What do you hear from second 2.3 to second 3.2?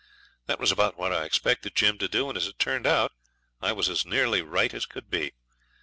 as it turned out